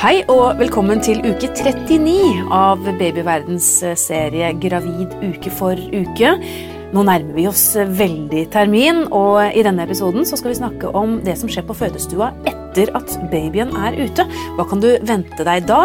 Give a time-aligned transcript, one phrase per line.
[0.00, 3.66] Hei og velkommen til uke 39 av Babyverdens
[4.00, 6.30] serie Gravid uke for uke.
[6.96, 11.36] Nå nærmer vi oss veldig termin, og i denne episoden skal vi snakke om det
[11.36, 14.24] som skjer på fødestua etter at babyen er ute.
[14.56, 15.82] Hva kan du vente deg da?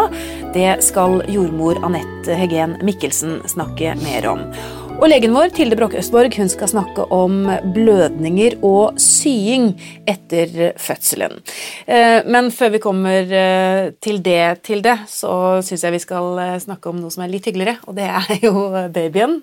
[0.55, 4.47] Det skal jordmor Anette Hegen Mikkelsen snakke mer om.
[4.96, 9.73] Og legen vår, Tilde Broch Østborg, hun skal snakke om blødninger og sying
[10.07, 11.41] etter fødselen.
[11.84, 16.55] Eh, men før vi kommer eh, til det, Tilde, så syns jeg vi skal eh,
[16.63, 19.41] snakke om noe som er litt hyggeligere, og det er jo babyen.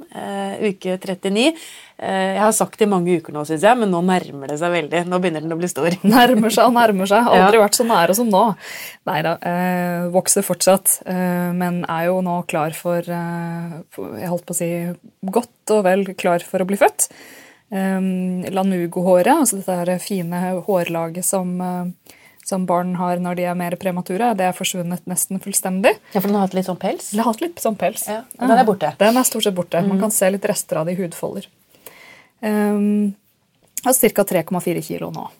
[0.73, 1.53] Uke 39.
[2.03, 4.73] Jeg har sagt det i mange uker nå, syns jeg, men nå nærmer det seg
[4.75, 5.03] veldig.
[5.11, 5.95] Nå begynner den å bli stor.
[6.15, 7.29] Nærmer seg og nærmer seg.
[7.31, 7.65] Aldri ja.
[7.67, 8.41] vært så nære som nå.
[9.09, 13.77] Nei da, eh, vokser fortsatt, eh, men er jo nå klar for eh,
[14.19, 14.73] Jeg holdt på å si
[15.23, 17.11] godt og vel klar for å bli født.
[17.73, 20.37] Um, Lanugo-håret, altså dette fine
[20.67, 21.55] hårlaget som,
[22.45, 25.95] som barn har når de er mer premature, det er forsvunnet nesten fullstendig.
[26.13, 27.09] Ja, For den har hatt litt sånn pels?
[27.15, 28.05] Den har hatt litt sånn pels.
[28.11, 28.93] Ja, Den er borte?
[29.01, 29.81] Den er stort sett borte.
[29.81, 29.95] Mm.
[29.95, 31.49] Man kan se litt rester av det i hudfolder.
[32.43, 33.15] Um,
[33.85, 34.25] har ca.
[34.25, 35.31] 3,4 kilo nå.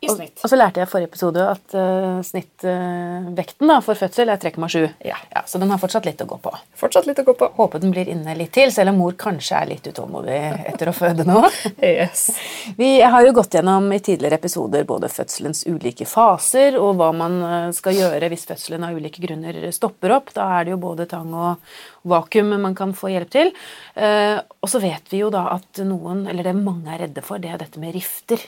[0.00, 0.36] I snitt.
[0.38, 4.38] Og, og, så lærte jeg i forrige episode at uh, snittvekten uh, for fødsel er
[4.38, 4.84] 3,7.
[5.06, 5.18] Ja.
[5.32, 5.42] ja.
[5.46, 6.52] Så den har fortsatt litt å gå på.
[6.78, 7.48] Fortsatt litt å gå på.
[7.56, 10.38] Håper den blir inne litt til, selv om mor kanskje er litt utålmodig
[10.70, 11.42] etter å føde nå.
[11.82, 12.28] yes.
[12.78, 17.38] Vi har jo gått gjennom i tidligere episoder både fødselens ulike faser og hva man
[17.42, 20.30] eh, skal gjøre hvis fødselen av ulike grunner stopper opp.
[20.36, 21.74] Da er det jo både tang og
[22.08, 23.52] vakuum man kan få hjelp til.
[23.96, 27.42] Uh, og så vet vi jo da at noen, eller det mange er redde for,
[27.42, 28.42] det er dette med rifter.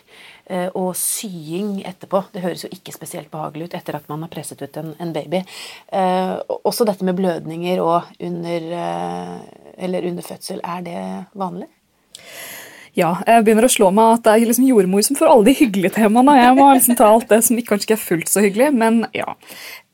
[0.50, 2.24] Eh, og sying etterpå.
[2.34, 5.12] Det høres jo ikke spesielt behagelig ut etter at man har presset ut en, en
[5.14, 5.44] baby.
[5.94, 6.32] Eh,
[6.66, 11.02] også dette med blødninger og under, eh, under fødsel, er det
[11.38, 11.70] vanlig?
[12.98, 15.54] Ja, jeg begynner å slå meg at det er liksom jordmor som får alle de
[15.60, 16.34] hyggelige temaene.
[16.40, 19.36] Jeg må liksom ta alt det som kanskje ikke er fullt så hyggelig, men ja.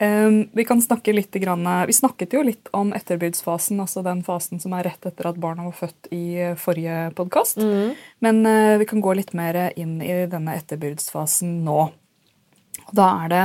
[0.00, 4.60] Um, vi kan snakke litt grann, Vi snakket jo litt om etterbudsfasen, altså den fasen
[4.60, 7.60] som er rett etter at barna var født i eh, forrige podkast.
[7.60, 7.94] Mm.
[8.24, 11.90] Men uh, vi kan gå litt mer inn i denne etterbudsfasen nå.
[12.96, 13.44] Da er det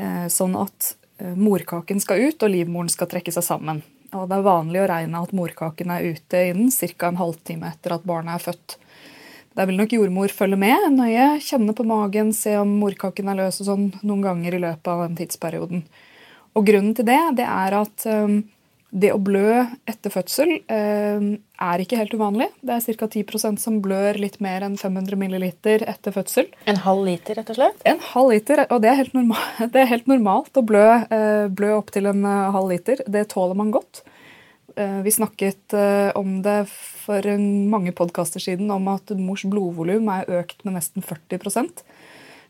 [0.00, 3.78] uh, sånn at morkaken skal ut, og livmoren skal trekke seg sammen.
[4.14, 7.08] Og det er vanlig å regne at morkaken er ute innen ca.
[7.08, 8.76] en halvtime etter at barnet er født.
[9.56, 13.62] Der vil nok jordmor følge med nøye, kjenne på magen, se om morkaken er løs
[13.62, 15.86] og sånn noen ganger i løpet av den tidsperioden.
[16.56, 18.42] Og grunnen til det, det er at um,
[18.96, 22.48] det å blø etter fødsel eh, er ikke helt uvanlig.
[22.64, 23.08] Det er ca.
[23.12, 26.48] 10% som blør litt mer enn 500 ml etter fødsel.
[26.70, 27.84] En halv liter, rett og slett?
[27.88, 31.46] En halv liter, og det er helt, normal, det er helt normalt å blø, eh,
[31.52, 33.04] blø opptil en uh, halv liter.
[33.04, 34.02] Det tåler man godt.
[34.76, 37.36] Eh, vi snakket eh, om det for
[37.72, 41.84] mange podkaster siden om at mors blodvolum er økt med nesten 40%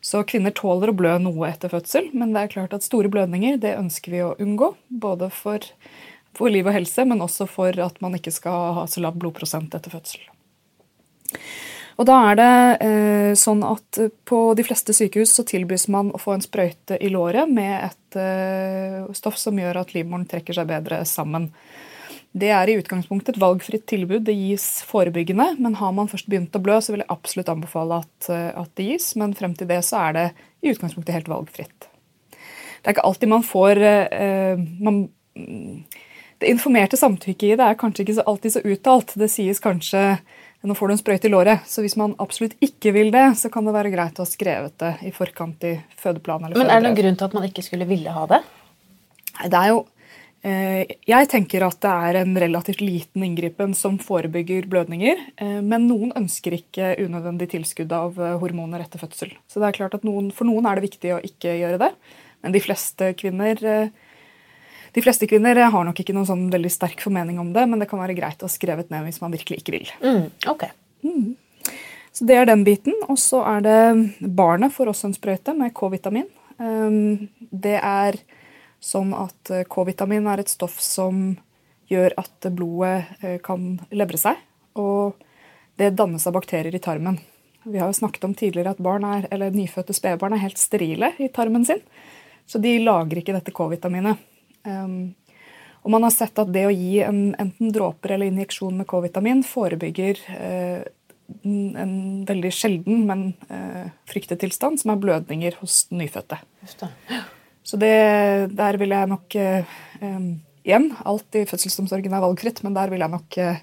[0.03, 3.57] så kvinner tåler å blø noe etter fødsel, men det er klart at store blødninger
[3.61, 4.73] det ønsker vi å unngå.
[5.03, 5.63] Både for
[6.35, 9.73] for liv og helse, men også for at man ikke skal ha så lav blodprosent
[9.77, 10.25] etter fødsel.
[11.97, 12.51] Og da er det
[12.85, 17.09] eh, sånn at På de fleste sykehus så tilbys man å få en sprøyte i
[17.13, 21.49] låret med et eh, stoff som gjør at livmoren trekker seg bedre sammen.
[22.37, 24.27] Det er i utgangspunktet et valgfritt tilbud.
[24.27, 25.55] Det gis forebyggende.
[25.63, 28.73] Men har man først begynt å blø, så vil jeg absolutt anbefale at, eh, at
[28.77, 29.09] det gis.
[29.17, 30.27] Men frem til det så er det
[30.61, 31.89] i utgangspunktet helt valgfritt.
[32.29, 35.07] Det er ikke alltid man får eh, man,
[36.37, 39.15] det informerte samtykket i det er kanskje ikke så alltid så uttalt.
[39.17, 40.03] Det sies kanskje
[40.67, 41.67] nå får du en sprøyte i låret.
[41.69, 44.73] Så hvis man absolutt ikke vil det, så kan det være greit å ha skrevet
[44.81, 46.49] det i forkant i fødeplan.
[46.49, 48.41] Men er det noen grunn til at man ikke skulle ville ha det?
[49.37, 49.83] Nei, det er jo
[50.41, 55.21] eh, jeg tenker at det er en relativt liten inngripen som forebygger blødninger.
[55.37, 59.37] Eh, men noen ønsker ikke unødvendig tilskudd av eh, hormoner etter fødsel.
[59.47, 61.93] Så det er klart at noen, For noen er det viktig å ikke gjøre det.
[62.43, 63.61] Men de fleste kvinner
[64.95, 67.89] de fleste kvinner har nok ikke noen sånn veldig sterk formening om det, men det
[67.91, 69.91] kan være greit å ha skrevet ned hvis man virkelig ikke vil.
[70.03, 70.69] Mm, ok.
[71.03, 71.35] Mm.
[72.17, 72.95] Så Det er den biten.
[73.07, 76.25] Og så er det barnet får også en sprøyte med K-vitamin.
[76.57, 78.17] Um, det er
[78.81, 81.35] sånn at eh, K-vitamin er et stoff som
[81.89, 84.39] gjør at blodet eh, kan levre seg.
[84.77, 85.17] Og
[85.77, 87.19] det dannes av bakterier i tarmen.
[87.67, 91.11] Vi har jo snakket om tidligere at barn er, eller nyfødte spedbarn er helt sterile
[91.21, 91.81] i tarmen sin.
[92.47, 94.21] Så de lager ikke dette K-vitaminet.
[94.67, 95.15] Um,
[95.87, 99.39] og man har sett at det å gi en, enten dråper eller injeksjon med K-vitamin
[99.47, 100.81] forebygger uh,
[101.47, 106.39] en veldig sjelden, men eh, fryktet tilstand, som er blødninger hos nyfødte.
[107.67, 107.95] Så det,
[108.55, 110.29] der vil jeg nok uh, um,
[110.67, 113.59] Igjen, alt i fødselsomsorgen er valgfritt, men der vil jeg nok eh,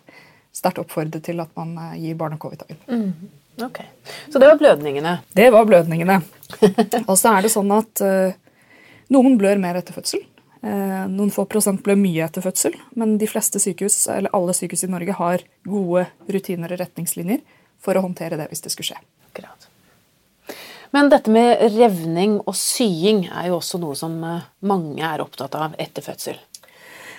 [0.57, 2.79] sterkt oppfordre til at man gir barnet K-vitamin.
[2.89, 3.65] Mm.
[3.67, 3.91] Okay.
[4.33, 5.19] Så det var blødningene?
[5.37, 6.17] Det var blødningene.
[7.11, 8.01] Og så er det sånn at
[9.13, 10.25] Noen blør mer etter fødsel.
[10.65, 14.87] Eh, noen få prosent ble mye etter fødsel, men de fleste sykehus, eller alle sykehus
[14.87, 17.43] i Norge har gode rutiner og retningslinjer
[17.85, 19.03] for å håndtere det hvis det skulle skje.
[19.29, 19.69] Akkurat.
[20.95, 25.59] Men dette med revning og sying er jo også noe som eh, mange er opptatt
[25.59, 26.41] av etter fødsel.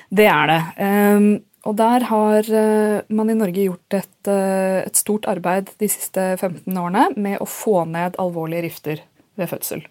[0.10, 0.62] Det er det.
[0.82, 1.30] Um,
[1.66, 6.70] og der har uh, man i Norge gjort et, et, stort arbeid de siste 15
[6.78, 9.02] årene med å få ned alvorlige rifter
[9.38, 9.82] ved fødsel.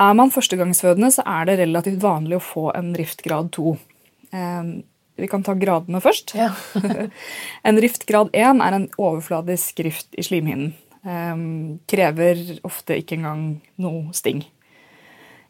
[0.00, 3.74] Er man førstegangsfødende, så er det relativt vanlig å få en riftgrad 2.
[4.34, 4.72] Um,
[5.14, 6.34] vi kan ta gradene først.
[6.34, 6.50] Ja.
[7.68, 10.74] en riftgrad 1 er en overfladisk rift i slimhinnen.
[11.04, 13.44] Um, krever ofte ikke engang
[13.78, 14.42] noe sting.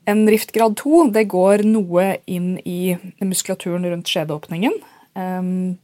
[0.04, 4.76] En riftgrad 2 det går noe inn i muskulaturen rundt skjedeåpningen.
[5.16, 5.78] Um,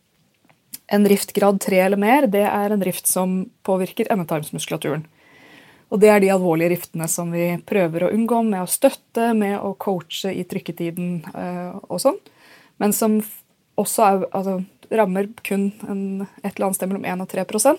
[0.91, 5.07] en riftgrad 3 eller mer det er en rift som påvirker endetarmsmuskulaturen.
[5.91, 9.59] Og det er de alvorlige riftene som vi prøver å unngå med å støtte, med
[9.59, 12.21] å coache i trykketiden uh, og sånn.
[12.79, 13.19] Men som
[13.81, 14.61] også er, altså,
[14.91, 16.05] rammer kun en,
[16.45, 17.75] et eller annet sted mellom 1 og 3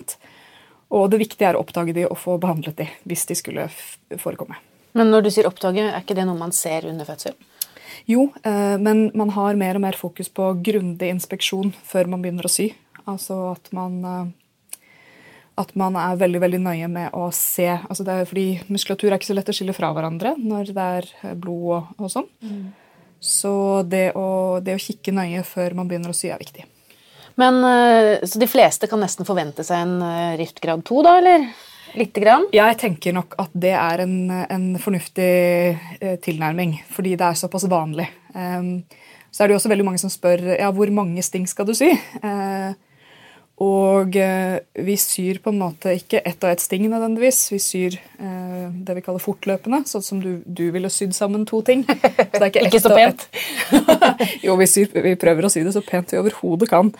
[0.90, 3.70] Og det viktige er å oppdage de og få behandlet de hvis de skulle
[4.20, 4.60] forekomme.
[4.92, 7.36] Men når du sier oppdage, er ikke det noe man ser under fødsel?
[8.08, 12.48] Jo, eh, men man har mer og mer fokus på grundig inspeksjon før man begynner
[12.48, 12.72] å sy.
[13.08, 14.26] Altså at man, eh,
[15.60, 19.18] at man er veldig veldig nøye med å se altså det er fordi Muskulatur er
[19.18, 22.30] ikke så lett å skille fra hverandre når det er eh, blod og, og sånn.
[22.44, 22.62] Mm.
[23.22, 23.54] Så
[23.86, 26.64] det å, det å kikke nøye før man begynner å sy, er viktig.
[27.38, 27.62] Men
[28.28, 31.46] Så de fleste kan nesten forvente seg en riftgrad 2, da, eller?
[31.92, 32.46] Lite grann?
[32.54, 35.32] Jeg tenker nok at det er en, en fornuftig
[36.00, 38.06] eh, tilnærming, fordi det er såpass vanlig.
[38.32, 38.80] Um,
[39.32, 41.74] så er det jo også veldig mange som spør ja, hvor mange sting skal du
[41.76, 41.90] sy.
[42.24, 42.72] Uh,
[43.62, 44.56] og uh,
[44.86, 47.38] vi syr på en måte ikke ett og ett sting nødvendigvis.
[47.52, 51.60] Vi syr eh, det vi kaller fortløpende, sånn som du, du ville sydd sammen to
[51.66, 51.84] ting.
[51.86, 53.28] Så det er ikke, ikke så pent.
[54.46, 56.90] jo, vi, syr, vi, prøver å sy det så pent vi overhodet kan.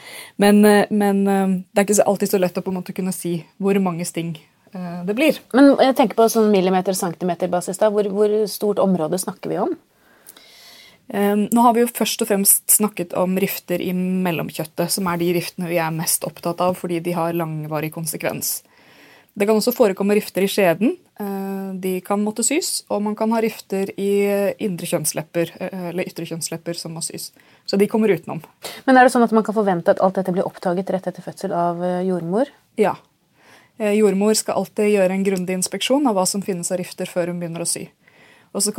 [0.42, 0.62] Men,
[0.92, 4.06] men det er ikke alltid så lett å på en måte kunne si hvor mange
[4.06, 4.36] sting
[4.74, 5.38] Eh, det blir.
[5.52, 7.80] Men jeg tenker på sånn millimeter-centimeter-basis.
[7.92, 9.76] hvor, hvor, stort område snakker vi om?
[11.08, 15.18] Um, nå har vi jo først og fremst snakket om rifter i mellomkjøttet, som er
[15.20, 18.60] de riftene vi er mest opptatt av fordi de har langvarig konsekvens.
[19.32, 20.96] Det kan også forekomme rifter i skjeden.
[21.20, 22.82] Uh, de kan måtte sys.
[22.92, 24.10] Og man kan ha rifter i
[24.62, 27.30] indre kjønnslepper, uh, eller ytre kjønnslepper som må sys.
[27.68, 28.42] Så de kommer utenom.
[28.84, 31.24] Men er det sånn at man kan forvente at alt dette blir oppdaget rett etter
[31.24, 32.52] fødsel av jordmor?
[32.80, 32.96] Ja,
[33.82, 37.32] Eh, jordmor skal alltid gjøre en grundig inspeksjon av hva som finnes av rifter før
[37.32, 37.88] hun begynner å sy.
[38.52, 38.74] Og så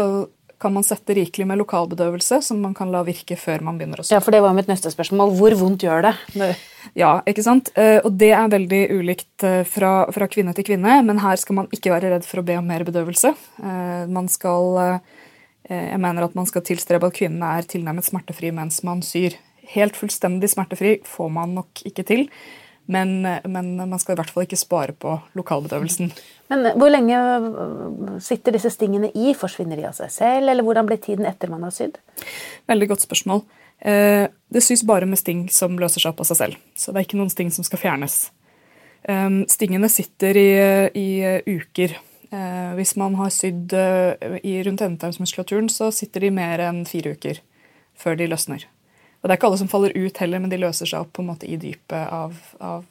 [0.63, 4.05] kan, man sette rikelig med lokalbedøvelse, som man kan la virke før man begynner å
[4.05, 4.15] sy.
[4.15, 5.35] Ja, for det var mitt neste spørsmål.
[5.37, 6.13] Hvor vondt gjør det?
[6.99, 7.69] Ja, ikke sant?
[7.79, 11.61] Eh, og det er veldig ulikt eh, fra, fra, kvinne til kvinne, men her skal
[11.61, 13.35] man ikke være redd for å be om mer bedøvelse.
[14.11, 14.99] Man skal
[15.63, 19.37] Jeg mener at man skal tilstrebe at kvinnene er tilnærmet smertefri mens man syr.
[19.71, 22.25] Helt fullstendig smertefri får man nok ikke til.
[22.85, 26.11] Men, men, man skal i hvert fall ikke spare på lokalbedøvelsen.
[26.53, 27.17] Men Hvor lenge
[28.21, 29.33] sitter disse stingene i?
[29.33, 31.97] Forsvinner de av seg selv, eller hvordan blir tiden etter man har sydd?
[32.69, 33.41] Veldig godt spørsmål.
[33.83, 36.59] Eh, det sys bare med sting som løser seg opp av seg selv.
[36.77, 38.17] Så det er ikke noen sting som skal fjernes.
[39.03, 40.51] Eh, stingene sitter i,
[40.95, 41.07] i
[41.49, 41.97] uker.
[42.33, 47.41] Eh, hvis man har sydd rundt endetarmsmuskulaturen, så sitter de mer enn fire uker
[47.99, 48.69] før de løsner.
[49.21, 51.23] Og det er ikke alle som faller ut heller, men de løser seg opp på
[51.23, 52.83] en måte i dypet av, av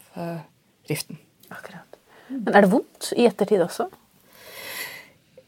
[0.88, 1.20] riften.
[1.52, 1.91] Akkurat.
[2.32, 3.88] Men er det vondt i ettertid også?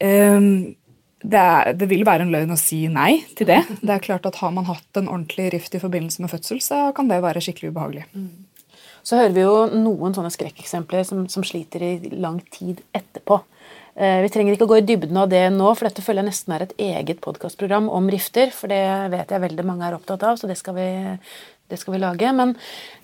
[0.03, 0.75] Um,
[1.23, 3.61] det, er, det, vil være en løgn å si nei til det.
[3.85, 6.89] Det er klart at Har man hatt en ordentlig rift i forbindelse med fødsel, så
[6.95, 8.05] kan det være skikkelig ubehagelig.
[8.13, 8.29] Mm.
[9.05, 13.43] Så hører vi jo noen sånne skrekkeksempler som, som sliter i lang tid etterpå.
[13.95, 16.31] Eh, vi trenger ikke å gå i dybden av det nå, for dette føler jeg
[16.33, 18.49] nesten er et eget podkastprogram om rifter.
[18.51, 18.81] For det
[19.13, 20.87] vet jeg veldig mange er opptatt av, så det skal vi,
[21.67, 22.31] det skal vi lage.
[22.37, 22.55] Men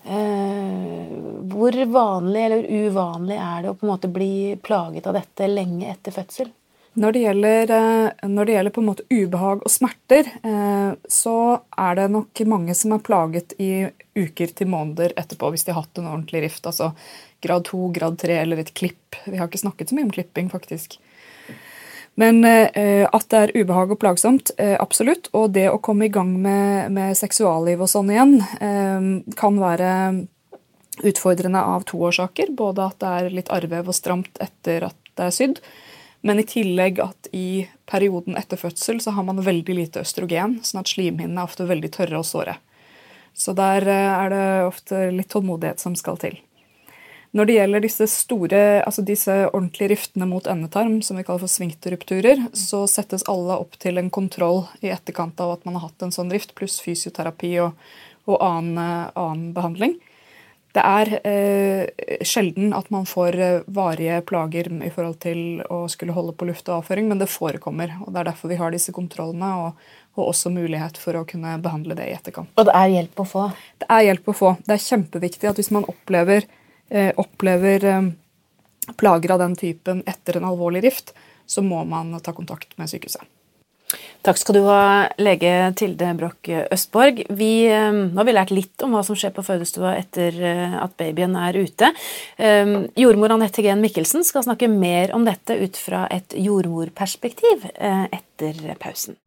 [0.06, 1.12] eh,
[1.52, 5.92] hvor vanlig eller uvanlig er det å på en måte bli plaget av dette lenge
[5.94, 6.52] etter fødsel?
[6.94, 11.36] Når det, gjelder, eh, når det gjelder, på en måte ubehag og smerter, eh, så
[11.80, 13.88] er det nok mange som er plaget i
[14.20, 16.68] uker til måneder etterpå hvis de har hatt en ordentlig rift.
[16.68, 16.92] Altså
[17.42, 19.16] grad 2, grad 3 eller et klipp.
[19.24, 21.00] Vi har ikke snakket så mye om klipping, faktisk.
[22.20, 25.30] Men eh, at det er ubehag og plagsomt, eh, absolutt.
[25.38, 29.08] Og det å komme i gang med, med seksualliv og sånn igjen eh,
[29.40, 29.94] kan være
[31.08, 32.52] utfordrende av to årsaker.
[32.58, 35.64] Både at det er litt arrvev og stramt etter at det er sydd.
[36.22, 40.84] Men i tillegg at i perioden etter fødsel så har man veldig lite østrogen, sånn
[40.84, 42.60] at slimhinnene er ofte veldig tørre og såre.
[43.34, 46.36] Så der er det ofte litt tålmodighet som skal til.
[47.32, 51.52] Når det gjelder disse store, altså disse ordentlige riftene mot endetarm, som vi kaller for
[51.52, 56.04] sfinkterrupturer, så settes alle opp til en kontroll i etterkant av at man har hatt
[56.04, 57.78] en sånn rift, pluss fysioterapi og,
[58.28, 59.96] og annen, annen behandling.
[60.72, 66.16] Det er eh, sjelden at man får eh, varige plager i forhold til å skulle
[66.16, 67.98] holde på luft og avføring, men det forekommer.
[68.06, 71.58] og Det er derfor vi har disse kontrollene, og, og, også mulighet for å kunne
[71.64, 72.54] behandle det i etterkant.
[72.56, 73.50] Og det er hjelp å få?
[73.84, 74.56] Det er hjelp å få.
[74.64, 76.61] Det er kjempeviktig at hvis man opplever, eh,
[77.16, 78.10] opplever eh,
[78.98, 81.14] plager av den typen etter en alvorlig rift,
[81.46, 83.24] så må man ta kontakt med sykehuset.
[84.22, 84.82] Takk skal du ha,
[85.20, 87.24] lege Tilde Broch Østborg.
[87.34, 90.78] Vi, eh, nå har vi lært litt om hva som skjer på fødestua etter eh,
[90.78, 91.90] at babyen er ute.
[92.38, 98.64] Eh, jordmor Anette Gen Mikkelsen skal snakke mer om dette ut fra et jordmorperspektiv etter
[98.80, 99.18] pausen.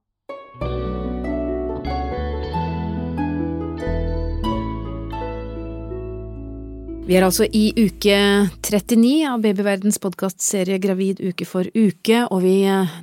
[7.04, 8.16] Vi er altså i uke
[8.64, 12.54] 39 av Babyverdens podkastserie Gravid uke for uke, og vi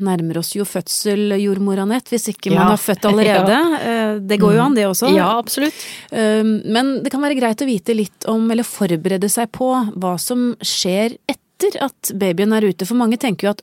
[0.01, 2.69] nærmer oss jo fødsel, jordmor Anette, hvis ikke man ja.
[2.71, 3.59] har født allerede.
[3.75, 3.81] ja.
[3.91, 5.11] Eh, det går jo an, det også.
[5.13, 5.85] Ja, absolutt.
[6.09, 10.15] Eh, men det kan være greit å vite litt om, eller forberede seg på, hva
[10.21, 12.87] som skjer etter etter at babyen er ute.
[12.87, 13.61] For mange tenker jo at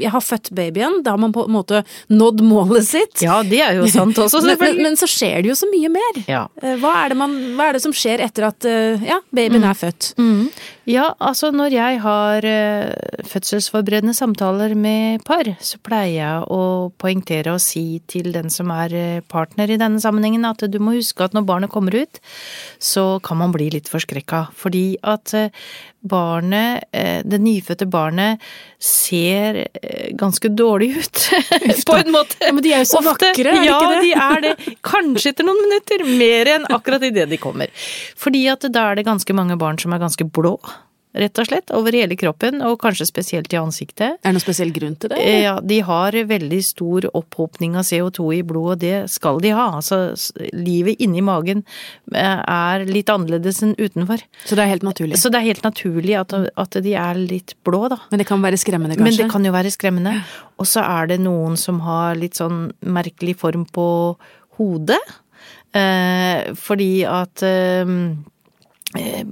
[0.00, 1.82] jeg har født babyen, da har man på en måte
[2.12, 3.22] nådd målet sitt.
[3.24, 4.78] Ja, det er jo sant også, selvfølgelig.
[4.78, 6.22] men, men, så skjer det jo så mye mer.
[6.30, 6.44] Ja.
[6.62, 9.68] Eh, hva, er man, hva, er det som skjer etter at eh, ja, babyen mm.
[9.70, 10.12] er født?
[10.20, 10.46] Mm.
[10.88, 17.54] Ja, altså når jeg har uh, fødselsforberedende samtaler med par, så pleier jeg å poengtere
[17.54, 21.36] og si til den som er partner i denne sammenhengen, at du må huske at
[21.36, 22.18] når barnet kommer ut,
[22.82, 24.48] så kan man bli litt forskrekka.
[24.58, 25.48] Fordi at uh,
[26.02, 28.42] barnet, eh, det nyfødte barnet,
[28.78, 31.20] ser eh, ganske dårlig ut,
[31.86, 32.36] på en måte.
[32.40, 33.30] Ja, men de er jo så Ofte.
[33.30, 33.94] vakre, er ja, ikke det?
[33.94, 34.78] Ja, de er det.
[34.86, 37.70] Kanskje etter noen minutter, mer enn akkurat idet de kommer.
[38.18, 40.56] Fordi at da er det ganske mange barn som er ganske blå
[41.12, 44.16] rett og slett, over hele kroppen, og kanskje spesielt i ansiktet.
[44.16, 45.18] Er det noen spesiell grunn til det?
[45.20, 45.42] Eller?
[45.44, 49.66] Ja, de har veldig stor opphopning av CO2 i blodet, og det skal de ha.
[49.80, 50.14] Altså,
[50.56, 51.64] livet inni magen
[52.14, 54.24] eh, er litt annerledes enn utenfor.
[54.46, 55.20] Så det er helt naturlig?
[55.20, 58.00] Så det er helt naturlig at, at de er litt blå, da.
[58.12, 59.10] Men det kan være skremmende, kanskje?
[59.10, 60.16] Men det kan jo være skremmende.
[60.62, 63.86] Og så er det noen som har litt sånn merkelig form på
[64.58, 65.00] hodet.
[65.76, 67.96] Eh, fordi at eh,
[68.96, 69.24] eh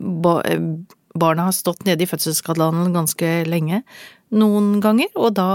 [1.19, 3.83] barna har stått nede i fødselsskandalen ganske lenge
[4.31, 5.49] noen ganger, og da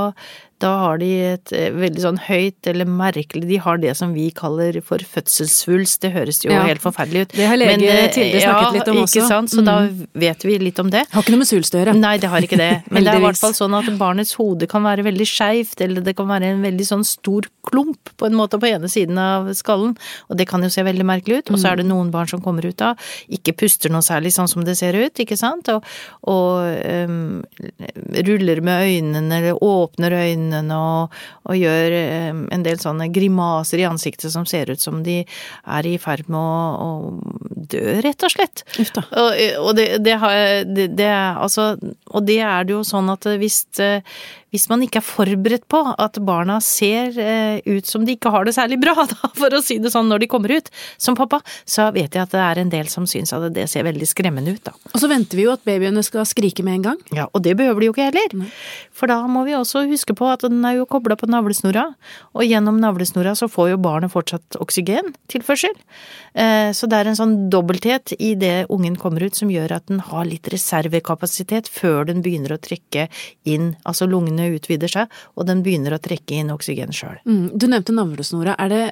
[0.63, 4.29] da har de et eh, veldig sånn høyt eller merkelig De har det som vi
[4.35, 5.99] kaller for fødselssvulst.
[6.05, 6.61] Det høres jo ja.
[6.63, 7.35] helt forferdelig ut.
[7.35, 9.19] Det har lege Men, Tilde snakket ja, litt om også.
[9.19, 9.67] Ikke sant, så mm.
[9.67, 9.75] da
[10.25, 11.03] vet vi litt om det.
[11.11, 11.95] Har ikke noe med svulst å gjøre.
[11.99, 12.69] Nei, det har ikke det.
[12.87, 16.05] Men det er i hvert fall sånn at barnets hode kan være veldig skeivt, eller
[16.05, 19.51] det kan være en veldig sånn stor klump på en måte på ene siden av
[19.57, 19.95] skallen,
[20.29, 21.51] og det kan jo se veldig merkelig ut.
[21.51, 22.93] Og så er det noen barn som kommer ut da,
[23.27, 25.83] ikke puster noe særlig sånn som det ser ut, ikke sant, og,
[26.31, 26.63] og
[27.11, 27.43] um,
[28.23, 31.95] ruller med øynene eller åpner øynene øynene og, og, gjør
[32.53, 36.39] en del sånne grimaser i ansiktet som ser ut som de er i ferd med
[36.39, 38.65] å, å dø, rett og slett.
[39.11, 39.29] Og,
[39.61, 40.17] og, det, det,
[40.69, 41.73] det, det, altså,
[42.11, 43.63] og det er det jo sånn at hvis,
[44.55, 48.47] hvis man ikke er forberedt på at barna ser eh, ut som de ikke har
[48.47, 50.71] det særlig bra, da, for å si det sånn, når de kommer ut,
[51.01, 53.85] som pappa, så vet jeg at det er en del som syns at det ser
[53.87, 54.75] veldig skremmende ut, da.
[54.93, 57.01] Og så venter vi jo at babyene skal skrike med en gang.
[57.15, 58.37] Ja, og det behøver de jo ikke heller.
[58.39, 58.49] Nei.
[58.95, 61.89] For da må vi også huske på at den er jo kobla på navlesnora,
[62.35, 65.75] og gjennom navlesnora så får jo barnet fortsatt oksygentilførsel.
[66.35, 69.87] Eh, så det er en sånn dobbelthet i det ungen kommer ut som gjør at
[69.91, 73.07] den har litt reservekapasitet før den begynner å trekke
[73.47, 77.17] inn, altså lungene utvider seg, og den begynner å trekke inn oksygen sjøl.
[77.25, 78.57] Mm, du nevnte navlesnora.
[78.61, 78.85] Er det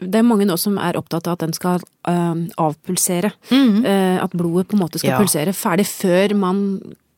[0.00, 3.34] det er mange nå som er opptatt av at den skal øh, avpulsere.
[3.50, 3.82] Mm.
[3.84, 5.18] Uh, at blodet på en måte skal ja.
[5.20, 6.62] pulsere ferdig før man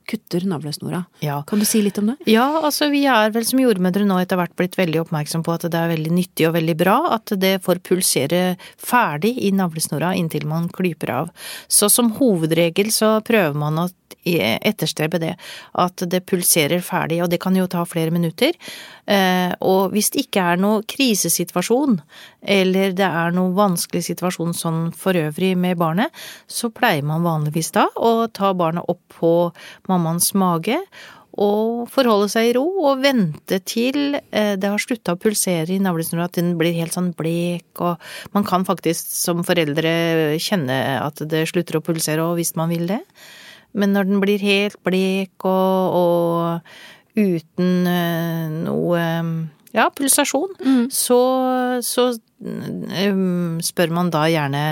[0.09, 1.05] kutter navlesnora.
[1.23, 1.41] Ja.
[1.47, 2.17] Kan du si litt om det?
[2.31, 5.67] Ja, altså vi er vel som jordmødre nå etter hvert blitt veldig oppmerksom på at
[5.71, 8.43] det er veldig nyttig og veldig bra at det får pulsere
[8.81, 11.33] ferdig i navlesnora inntil man klyper av.
[11.71, 13.89] Så som hovedregel så prøver man å
[14.25, 15.33] etterstrebe det.
[15.79, 18.57] At det pulserer ferdig, og det kan jo ta flere minutter.
[19.07, 21.99] Eh, og hvis det ikke er noe krisesituasjon,
[22.43, 26.13] eller det er noe vanskelig situasjon sånn for øvrig med barnet,
[26.47, 29.35] så pleier man vanligvis da å ta barnet opp på
[29.91, 30.79] mammaens mage
[31.41, 35.81] og forholde seg i ro og vente til eh, det har slutta å pulsere i
[35.81, 37.97] navlesnora, at den blir helt sånn blek, og
[38.37, 42.85] man kan faktisk som foreldre kjenne at det slutter å pulsere, og hvis man vil
[42.91, 43.01] det.
[43.73, 49.05] Men når den blir helt blek og, og uten uh, noe
[49.73, 50.85] ja, pulsasjon, mm.
[50.93, 51.21] så,
[51.85, 52.11] så
[52.45, 54.65] um, spør man da gjerne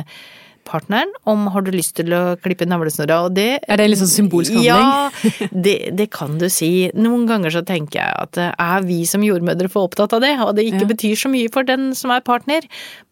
[0.71, 4.12] partneren om har du lyst til å klippe navlesnora, og det Er det litt sånn
[4.12, 4.71] symbolsk handling?
[4.71, 6.71] Ja, det, det kan du si.
[6.95, 10.55] Noen ganger så tenker jeg at er vi som jordmødre for opptatt av det, og
[10.57, 10.91] det ikke Ja.
[10.95, 12.62] betyr så mye for den som er partner.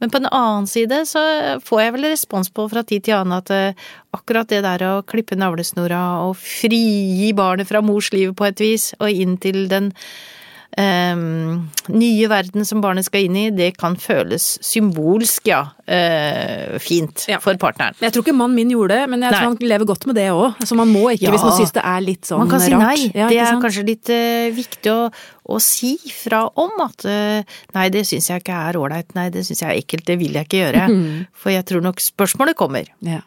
[0.00, 1.23] Men på en annen side så
[1.67, 3.73] får jeg vel respons på fra tid til annen at eh,
[4.17, 8.93] akkurat det der å klippe navlesnora og frigi barnet fra mors liv på et vis,
[9.03, 9.93] og inn til den
[10.79, 17.39] nye verden som barnet skal inn i, det kan føles symbolsk, ja, eh, fint Ja.
[17.41, 17.95] for partneren.
[18.01, 19.57] Jeg tror ikke mannen min gjorde det, men jeg tror Nei.
[19.57, 20.55] han lever godt med det òg.
[20.65, 21.31] Så man må ikke, Ja.
[21.33, 22.81] hvis man syns det er litt sånn Man kan si rart.
[22.81, 23.13] nei.
[23.15, 25.13] Ja, det er kanskje litt eh, viktig å,
[25.49, 27.43] å si fra om at eh,
[27.75, 30.33] nei, det syns jeg ikke er ålreit, nei, det syns jeg er ekkelt, det vil
[30.33, 31.27] jeg ikke gjøre.
[31.41, 32.85] For jeg tror nok spørsmålet kommer.
[33.01, 33.21] Ja.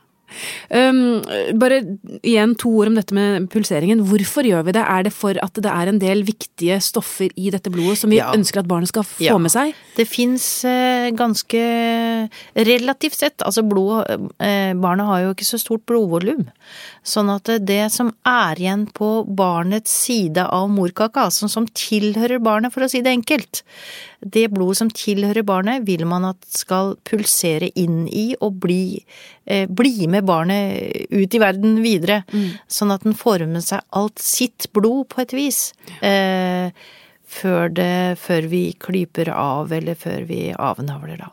[0.72, 1.22] Um,
[1.60, 1.82] bare
[2.24, 4.04] igjen to ord om dette med pulseringen.
[4.08, 4.84] Hvorfor gjør vi det?
[4.88, 8.18] Er det for at det er en del viktige stoffer i dette blodet som vi
[8.22, 8.32] Ja.
[8.34, 9.38] ønsker at barnet skal få Ja.
[9.38, 9.74] med seg?
[9.96, 14.06] Det fins eh, ganske relativt sett, altså blod
[14.40, 16.48] eh, Barnet har jo ikke så stort blodvolum.
[17.04, 22.42] Sånn at eh, det som er igjen på barnets side av morkaka, altså som tilhører
[22.44, 23.64] barnet, for å si det enkelt,
[24.22, 29.01] det blodet som tilhører barnet, vil man at skal pulsere inn i og bli,
[29.46, 32.22] eh, bli med barnet ut i verden videre.
[32.70, 35.74] Sånn at den får med seg alt sitt blod, på et vis.
[36.01, 36.72] Eh,
[37.32, 41.32] før, det, før vi klyper av, eller før vi avnavler, da.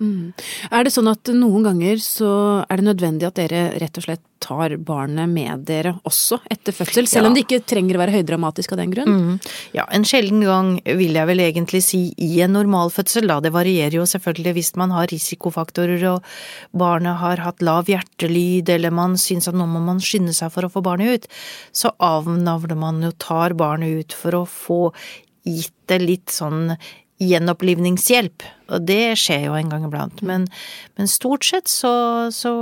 [0.70, 2.32] Er det sånn at noen ganger så
[2.68, 7.08] er det nødvendig at dere rett og slett tar barnet med dere også etter fødsel,
[7.10, 9.10] selv om det ikke trenger å være høydramatisk av den grunn?
[9.10, 9.50] Mm.
[9.74, 13.40] Ja, en sjelden gang vil jeg vel egentlig si i en normalfødsel, da.
[13.42, 16.32] Det varierer jo selvfølgelig hvis man har risikofaktorer og
[16.78, 20.66] barnet har hatt lav hjertelyd, eller man syns at nå må man skynde seg for
[20.68, 21.30] å få barnet ut,
[21.74, 24.82] så avnavler man jo, tar barnet ut for å få
[25.46, 26.72] gitt det litt sånn
[27.18, 30.20] gjenopplivningshjelp, og det skjer jo en gang iblant.
[30.22, 30.46] Men,
[30.98, 31.90] men stort sett så,
[32.34, 32.52] så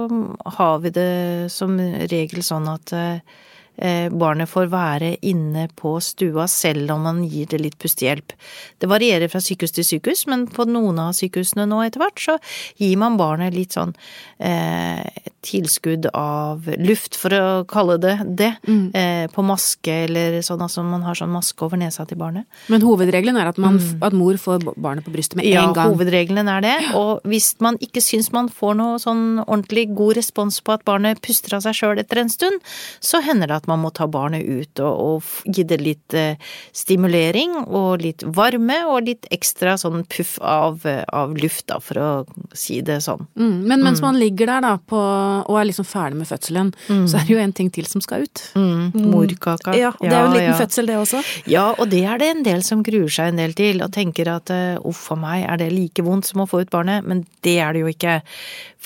[0.59, 3.37] har vi det som regel sånn at eh,
[3.77, 8.33] barnet får være inne på stua selv om man gir det litt pustehjelp.
[8.81, 12.37] Det varierer fra sykehus til sykehus, men på noen av sykehusene nå etter hvert så
[12.81, 13.95] gir man barnet litt sånn
[14.39, 15.05] eh,
[15.47, 21.05] tilskudd av luft, for å kalle det det, eh, på maske eller sånn, altså man
[21.07, 22.47] har sånn maske over nesa til barnet.
[22.73, 25.53] Men hovedregelen er at, man, at mor får barnet på brystet med Mm.
[25.53, 25.93] Ja, en gang.
[25.95, 26.77] hovedregelen er det.
[26.99, 31.21] Og hvis man ikke syns man får noe sånn ordentlig god respons på at barnet
[31.23, 32.61] puster av seg sjøl etter en stund,
[33.01, 36.41] så hender det at man må ta barnet ut og, og gi det litt eh,
[36.77, 42.01] stimulering og litt varme og litt ekstra sånn puff av, eh, av luft, da, for
[42.01, 42.11] å
[42.57, 43.27] si det sånn.
[43.39, 47.21] Mm, men mens man ligger der da på, og er liksom ferdig med fødselen, så
[47.21, 48.43] er det jo en ting til som skal ut.
[48.59, 49.75] Mm, morkaka.
[49.77, 50.59] Ja, det er jo en liten ja.
[50.61, 51.23] fødsel det også.
[51.51, 54.31] Ja, og det er det en del som gruer seg en del til, og tenker
[54.33, 57.07] at eh, uff a meg, er det like vondt som å få ut barnet?
[57.07, 58.21] Men det er det jo ikke.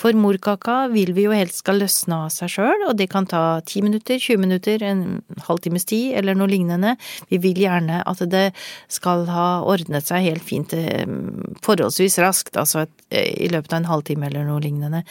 [0.01, 3.61] For morkaka vil vi jo helst skal løsne av seg sjøl, og det kan ta
[3.61, 6.95] 10 minutter, 20 minutter, en halvtimes tid, eller noe lignende.
[7.31, 8.47] Vi vil gjerne at det
[8.91, 11.05] skal ha ordnet seg helt fint eh,
[11.65, 15.03] forholdsvis raskt, altså et, eh, i løpet av en halvtime eller noe lignende.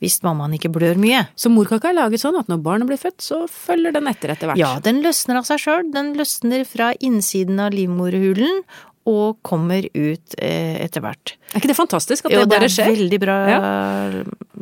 [0.00, 1.26] Hvis mammaen ikke blør mye.
[1.36, 4.48] Så morkaka er laget sånn at når barnet blir født, så følger den etter etter
[4.48, 4.60] hvert.
[4.60, 5.90] Ja, den løsner av seg sjøl.
[5.92, 8.62] Den løsner fra innsiden av livmorhulen
[9.10, 11.34] og kommer ut eh, etter hvert.
[11.50, 13.36] Er ikke det fantastisk at det, Jo, det det er veldig bra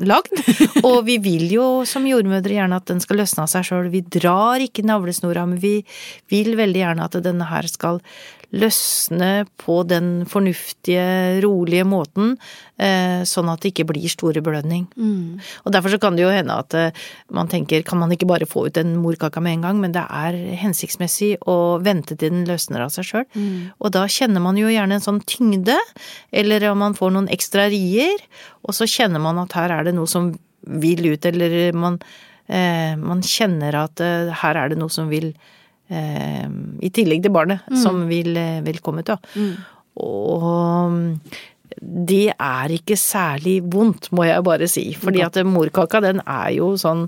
[0.07, 0.35] lagd.
[0.89, 3.91] Og vi vil jo som jordmødre gjerne at den skal løsne av seg sjøl.
[3.93, 5.81] Vi drar ikke navlesnora, men vi
[6.31, 8.03] vil veldig gjerne at denne her skal
[8.57, 12.39] løsne på den fornuftige, rolige måten,
[12.81, 14.87] eh, sånn at det ikke blir store blødning.
[15.67, 16.91] Og derfor så kan det jo hende at eh,
[17.31, 20.05] man tenker kan man ikke bare få ut en morkaka med en gang, men det
[20.09, 23.27] er hensiktsmessig å vente til den løsner av seg sjøl.
[23.81, 25.77] Og da kjenner man jo gjerne en sånn tyngde,
[26.33, 28.17] eller om man får noen ekstra rier,
[28.65, 30.33] og så kjenner man at her er det noe som
[30.83, 31.99] vil ut, eller man,
[32.47, 36.47] eh, man kjenner at eh, her er det noe som vil eh,
[36.85, 39.19] I tillegg til barnet, som vil, eh, vil komme ut, da.
[39.99, 40.49] Og
[40.95, 41.11] mm,
[42.09, 44.91] det er ikke særlig vondt, må jeg bare si.
[44.99, 47.07] Fordi at morkaka, den er jo sånn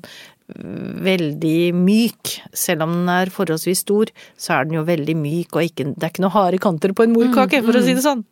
[0.50, 2.34] veldig myk.
[2.56, 6.06] Selv om den er forholdsvis stor, så er den jo veldig myk, og ikke, det
[6.06, 8.24] er ikke noe harde kanter på en morkake, for å si det sånn.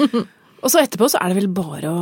[0.60, 2.00] Og så etterpå så er det vel bare å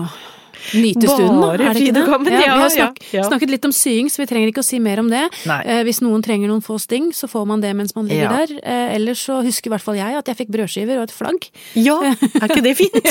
[0.75, 1.51] nyte stunden, da?
[1.55, 2.05] Er det ikke det?
[2.09, 4.65] komme, Ja, ja, vi har snak ja, snakket litt om sying, så vi trenger ikke
[4.65, 5.25] å si mer om det.
[5.47, 8.55] Eh, hvis noen trenger noen få sting, så får man det mens man ligger der.
[8.63, 11.49] Eh, ellers så husker i hvert fall jeg at jeg fikk brødskiver og et flagg.
[11.79, 11.99] Ja,
[12.43, 13.11] er ikke det fint?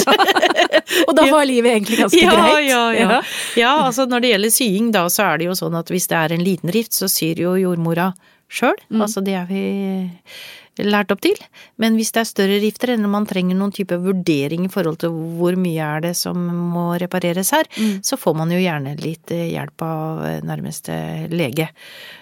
[1.08, 2.70] Og da var livet egentlig ganske ja, greit.
[2.70, 3.22] Ja, ja.
[3.60, 6.20] ja, altså når det gjelder sying da, så er det jo sånn at hvis det
[6.20, 8.12] er en liten rift, så syr jo jordmora
[8.48, 8.78] sjøl.
[8.96, 9.64] Altså det er vi
[10.86, 11.38] lært opp til.
[11.82, 15.16] Men hvis det er større rifter, eller man trenger noen type vurdering i forhold til
[15.40, 16.38] hvor mye er det som
[16.74, 18.04] må repareres her, mm.
[18.06, 20.98] så får man jo gjerne litt eh, hjelp av eh, nærmeste
[21.34, 21.70] lege.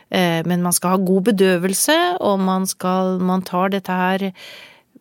[0.09, 4.31] Eh, men man skal ha god bedøvelse, og man skal Man tar dette her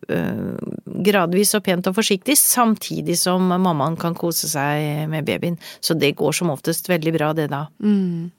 [0.05, 5.55] gradvis og pent og forsiktig, samtidig som mammaen kan kose seg med babyen.
[5.81, 7.63] Så det går som oftest veldig bra, det da.
[7.81, 8.29] Mm.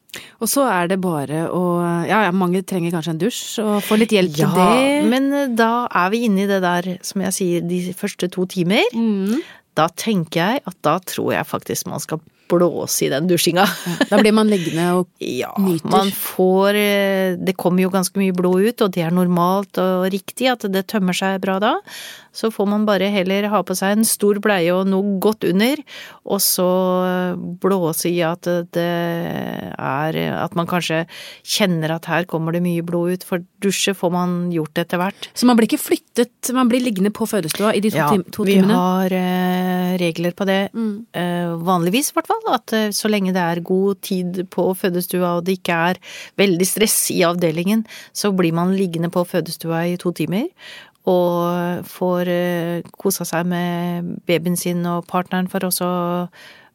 [0.41, 1.65] Og så er det bare å
[2.07, 5.11] Ja, ja, mange trenger kanskje en dusj og få litt hjelp ja, til det.
[5.13, 8.47] Men eh, da er vi inne i det der, som jeg sier, de første to
[8.51, 8.85] timer.
[8.95, 9.41] Mm.
[9.77, 13.67] Da tenker jeg at da tror jeg faktisk man skal blåse i den dusjinga.
[14.11, 15.09] da blir man liggende og
[15.43, 15.91] ja, nyter?
[15.93, 20.07] Man får eh, Det kommer jo ganske mye blod ut, og det er normalt og
[20.13, 21.75] riktig at det tømmer seg bra da.
[22.37, 25.81] Så får man bare heller ha på seg en stor bleie og noe godt under,
[26.29, 26.67] og så
[27.63, 28.45] blåse i at
[28.77, 31.05] det er At man kanskje
[31.47, 35.29] kjenner at her kommer det mye blod ut, for dusje får man gjort etter hvert.
[35.35, 38.25] Så man blir ikke flyttet, man blir liggende på fødestua i de to, ja, tim
[38.33, 38.73] to timene?
[38.73, 40.61] Ja, vi har eh, regler på det.
[40.77, 41.07] Mm.
[41.17, 42.36] Eh, vanligvis, i hvert fall.
[42.53, 46.03] At eh, så lenge det er god tid på fødestua og det ikke er
[46.41, 50.51] veldig stress i avdelingen, så blir man liggende på fødestua i to timer
[51.07, 55.89] og får eh, kosa seg med babyen sin og partneren for også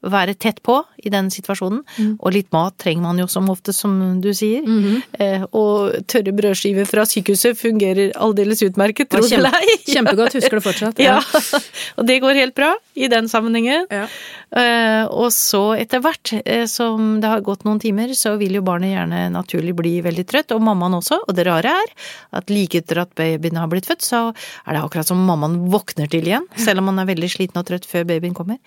[0.02, 1.82] være tett på i den situasjonen.
[1.98, 2.14] Mm.
[2.20, 4.62] Og litt mat trenger man jo som ofte, som du sier.
[4.62, 5.02] Mm -hmm.
[5.20, 9.78] eh, og tørre brødskiver fra sykehuset fungerer aldeles utmerket, tro det eller ei.
[9.94, 11.00] Kjempegodt, husker du fortsatt.
[11.00, 11.22] Ja.
[11.34, 11.60] ja.
[11.98, 13.86] og det går helt bra i den sammenhengen.
[13.92, 14.08] Ja.
[14.52, 18.62] Eh, og så etter hvert eh, som det har gått noen timer, så vil jo
[18.62, 21.22] barnet gjerne naturlig bli veldig trøtt, og mammaen også.
[21.28, 21.94] Og det rare er
[22.32, 24.34] at like etter at babyen har blitt født, så
[24.66, 26.48] er det akkurat som mammaen våkner til igjen.
[26.58, 28.58] Selv om man er veldig sliten og trøtt før babyen kommer.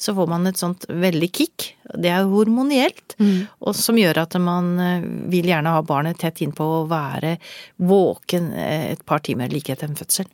[0.00, 1.66] Så får man et sånt veldig kick.
[1.94, 3.36] Det er hormonielt, mm.
[3.66, 7.36] og som gjør at man eh, vil gjerne ha barnet tett innpå og være
[7.82, 10.30] våken eh, et par timer like etter en fødsel.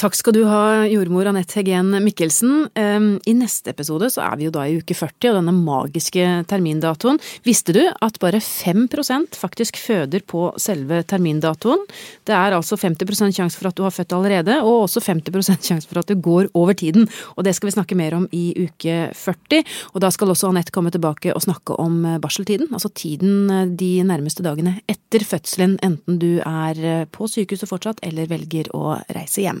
[0.00, 2.70] Takk skal du ha, jordmor Anette Hegen Mikkelsen.
[2.72, 7.18] I neste episode så er vi jo da i uke 40 og denne magiske termindatoen.
[7.44, 11.82] Visste du at bare 5% faktisk føder på selve termindatoen?
[12.24, 15.90] Det er altså 50% sjanse for at du har født allerede, og også 50% sjanse
[15.90, 17.04] for at du går over tiden.
[17.36, 19.60] Og det skal vi snakke mer om i uke 40.
[19.92, 23.68] Og da skal også Anette komme tilbake og snakke om eh, barseltiden, altså tiden eh,
[23.68, 28.96] de nærmeste dagene etter fødselen, enten du er eh, på sykehuset fortsatt eller velger å
[29.12, 29.60] reise hjem.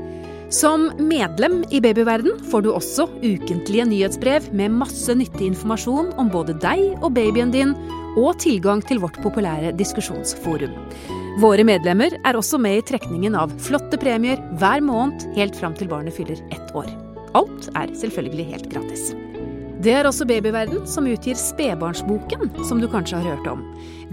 [0.51, 6.57] Som medlem i Babyverden får du også ukentlige nyhetsbrev med masse nyttig informasjon om både
[6.59, 7.71] deg og babyen din,
[8.19, 10.75] og tilgang til vårt populære diskusjonsforum.
[11.39, 15.87] Våre medlemmer er også med i trekningen av flotte premier hver måned helt fram til
[15.87, 16.91] barnet fyller ett år.
[17.31, 19.13] Alt er selvfølgelig helt gratis.
[19.81, 23.63] Det er også Babyverden som utgir Spedbarnsboken, som du kanskje har hørt om.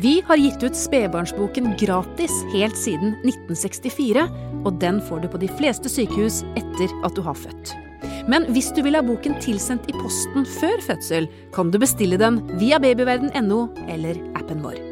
[0.01, 4.22] Vi har gitt ut Spedbarnsboken gratis helt siden 1964,
[4.64, 7.75] og den får du på de fleste sykehus etter at du har født.
[8.29, 12.42] Men hvis du vil ha boken tilsendt i posten før fødsel, kan du bestille den
[12.61, 14.88] via babyverden.no eller appen vår.